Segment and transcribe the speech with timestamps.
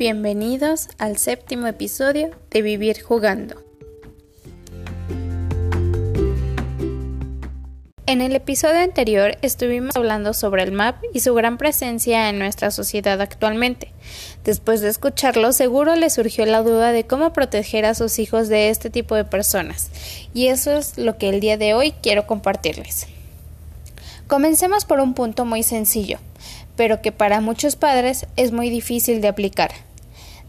[0.00, 3.62] Bienvenidos al séptimo episodio de Vivir Jugando.
[8.06, 12.70] En el episodio anterior estuvimos hablando sobre el MAP y su gran presencia en nuestra
[12.70, 13.92] sociedad actualmente.
[14.42, 18.70] Después de escucharlo, seguro le surgió la duda de cómo proteger a sus hijos de
[18.70, 19.90] este tipo de personas,
[20.32, 23.06] y eso es lo que el día de hoy quiero compartirles.
[24.28, 26.18] Comencemos por un punto muy sencillo,
[26.74, 29.72] pero que para muchos padres es muy difícil de aplicar.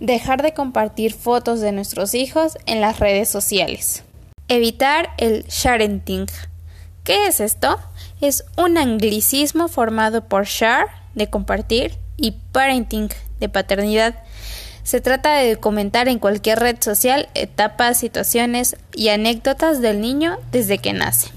[0.02, 4.04] Dejar de compartir fotos de nuestros hijos en las redes sociales.
[4.48, 6.26] Evitar el sharenting
[7.04, 7.80] ¿Qué es esto?
[8.20, 14.16] Es un anglicismo formado por share, de compartir, y parenting, de paternidad.
[14.82, 20.80] Se trata de comentar en cualquier red social etapas, situaciones y anécdotas del niño desde
[20.80, 21.30] que nace.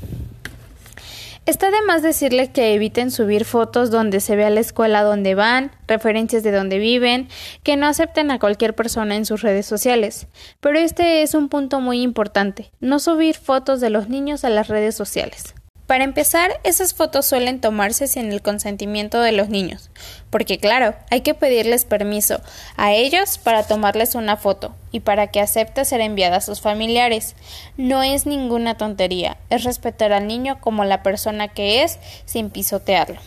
[1.46, 5.72] Está de más decirle que eviten subir fotos donde se vea la escuela donde van,
[5.86, 7.28] referencias de donde viven,
[7.62, 10.26] que no acepten a cualquier persona en sus redes sociales.
[10.60, 14.68] Pero este es un punto muy importante, no subir fotos de los niños a las
[14.68, 15.54] redes sociales.
[15.86, 19.90] Para empezar, esas fotos suelen tomarse sin el consentimiento de los niños,
[20.30, 22.40] porque claro, hay que pedirles permiso
[22.76, 27.36] a ellos para tomarles una foto y para que acepte ser enviada a sus familiares.
[27.76, 33.20] No es ninguna tontería, es respetar al niño como la persona que es sin pisotearlo.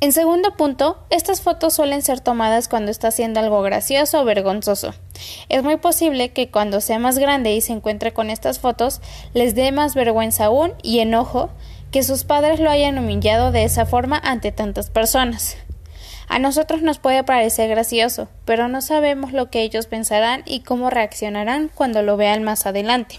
[0.00, 4.94] En segundo punto, estas fotos suelen ser tomadas cuando está haciendo algo gracioso o vergonzoso.
[5.48, 9.00] Es muy posible que cuando sea más grande y se encuentre con estas fotos
[9.34, 11.50] les dé más vergüenza aún y enojo
[11.90, 15.56] que sus padres lo hayan humillado de esa forma ante tantas personas.
[16.28, 20.90] A nosotros nos puede parecer gracioso, pero no sabemos lo que ellos pensarán y cómo
[20.90, 23.18] reaccionarán cuando lo vean más adelante.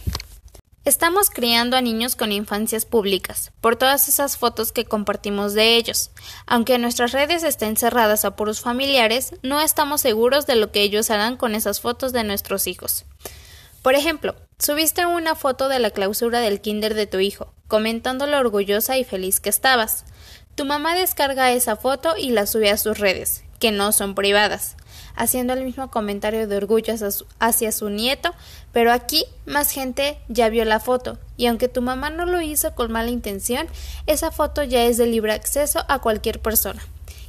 [0.89, 6.09] Estamos criando a niños con infancias públicas, por todas esas fotos que compartimos de ellos.
[6.47, 11.11] Aunque nuestras redes estén cerradas a puros familiares, no estamos seguros de lo que ellos
[11.11, 13.05] harán con esas fotos de nuestros hijos.
[13.83, 18.39] Por ejemplo, subiste una foto de la clausura del kinder de tu hijo, comentando lo
[18.39, 20.05] orgullosa y feliz que estabas.
[20.55, 24.75] Tu mamá descarga esa foto y la sube a sus redes, que no son privadas
[25.15, 26.93] haciendo el mismo comentario de orgullo
[27.39, 28.33] hacia su, nieto,
[28.71, 32.75] pero aquí más gente ya vio la foto, y aunque tu mamá no lo hizo
[32.75, 33.67] con mala intención,
[34.07, 36.81] esa foto ya es de libre acceso a cualquier persona,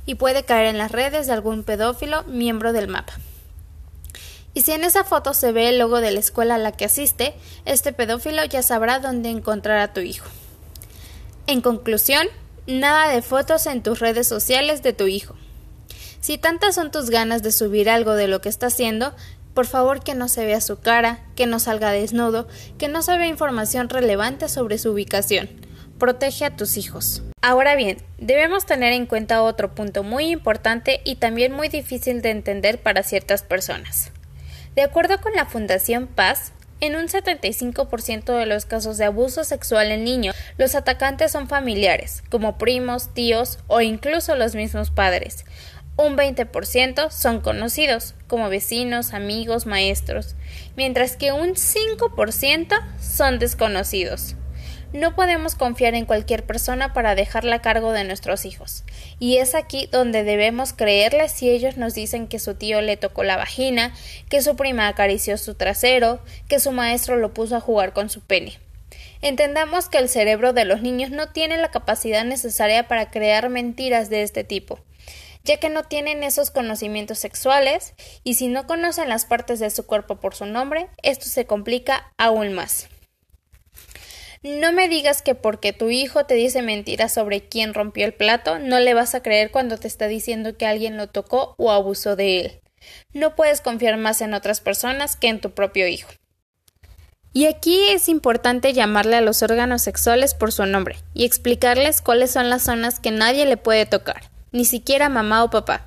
[0.06, 3.14] y puede caer en las redes de algún pedófilo miembro del mapa.
[4.52, 6.84] Y si en esa foto se ve el logo de la escuela a la que
[6.84, 10.26] asiste, este pedófilo ya sabrá dónde encontrar a tu hijo.
[11.46, 12.26] En conclusión,
[12.66, 15.34] nada de fotos en tus redes sociales de tu hijo.
[16.20, 19.14] Si tantas son tus ganas de subir algo de lo que está haciendo,
[19.54, 22.46] por favor que no se vea su cara, que no salga desnudo,
[22.78, 25.48] que no se vea información relevante sobre su ubicación.
[25.98, 27.22] Protege a tus hijos.
[27.42, 32.30] Ahora bien, debemos tener en cuenta otro punto muy importante y también muy difícil de
[32.30, 34.12] entender para ciertas personas.
[34.74, 39.90] De acuerdo con la Fundación Paz, en un 75% de los casos de abuso sexual
[39.90, 45.44] en niños, los atacantes son familiares, como primos, tíos o incluso los mismos padres
[46.00, 50.34] un 20% son conocidos, como vecinos, amigos, maestros,
[50.76, 54.36] mientras que un 5% son desconocidos.
[54.92, 58.82] No podemos confiar en cualquier persona para dejarla a cargo de nuestros hijos,
[59.18, 63.22] y es aquí donde debemos creerles si ellos nos dicen que su tío le tocó
[63.22, 63.94] la vagina,
[64.28, 68.20] que su prima acarició su trasero, que su maestro lo puso a jugar con su
[68.20, 68.58] pene.
[69.22, 74.08] Entendamos que el cerebro de los niños no tiene la capacidad necesaria para crear mentiras
[74.08, 74.80] de este tipo
[75.44, 79.86] ya que no tienen esos conocimientos sexuales y si no conocen las partes de su
[79.86, 82.88] cuerpo por su nombre, esto se complica aún más.
[84.42, 88.58] No me digas que porque tu hijo te dice mentiras sobre quién rompió el plato,
[88.58, 92.16] no le vas a creer cuando te está diciendo que alguien lo tocó o abusó
[92.16, 92.60] de él.
[93.12, 96.10] No puedes confiar más en otras personas que en tu propio hijo.
[97.34, 102.30] Y aquí es importante llamarle a los órganos sexuales por su nombre y explicarles cuáles
[102.30, 105.84] son las zonas que nadie le puede tocar ni siquiera mamá o papá.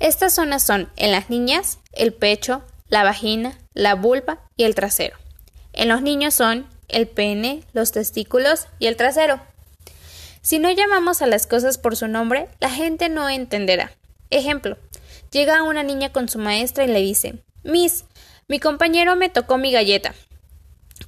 [0.00, 5.16] Estas zonas son en las niñas el pecho, la vagina, la vulva y el trasero.
[5.72, 9.40] En los niños son el pene, los testículos y el trasero.
[10.42, 13.92] Si no llamamos a las cosas por su nombre, la gente no entenderá.
[14.30, 14.76] Ejemplo,
[15.30, 18.04] llega una niña con su maestra y le dice Miss,
[18.46, 20.14] mi compañero me tocó mi galleta.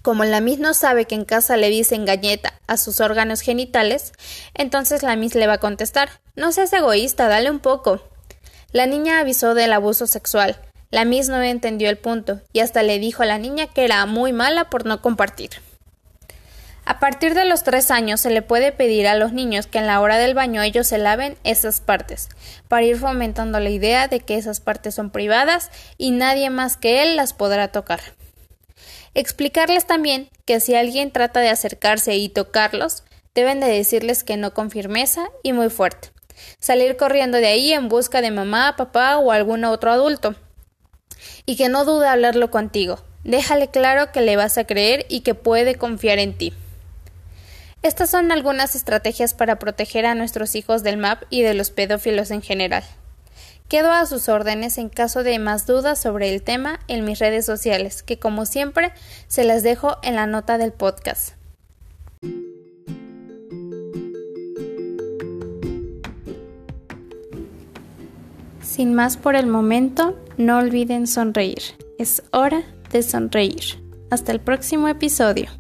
[0.06, 4.12] Como la Miss no sabe que en casa le dicen galleta a sus órganos genitales,
[4.54, 8.00] entonces la Miss le va a contestar No seas egoísta, dale un poco.
[8.70, 10.60] La niña avisó del abuso sexual.
[10.92, 14.06] La Miss no entendió el punto y hasta le dijo a la niña que era
[14.06, 15.50] muy mala por no compartir.
[16.84, 19.88] A partir de los tres años se le puede pedir a los niños que en
[19.88, 22.28] la hora del baño ellos se laven esas partes,
[22.68, 27.02] para ir fomentando la idea de que esas partes son privadas y nadie más que
[27.02, 27.98] él las podrá tocar.
[29.16, 33.02] Explicarles también que si alguien trata de acercarse y tocarlos,
[33.34, 36.10] deben de decirles que no con firmeza y muy fuerte.
[36.58, 40.34] Salir corriendo de ahí en busca de mamá, papá o algún otro adulto.
[41.46, 42.98] Y que no dude hablarlo contigo.
[43.24, 46.52] Déjale claro que le vas a creer y que puede confiar en ti.
[47.80, 52.30] Estas son algunas estrategias para proteger a nuestros hijos del MAP y de los pedófilos
[52.30, 52.84] en general.
[53.68, 57.44] Quedo a sus órdenes en caso de más dudas sobre el tema en mis redes
[57.44, 58.92] sociales, que como siempre
[59.26, 61.34] se las dejo en la nota del podcast.
[68.62, 71.62] Sin más por el momento, no olviden sonreír.
[71.98, 72.62] Es hora
[72.92, 73.82] de sonreír.
[74.10, 75.50] Hasta el próximo episodio.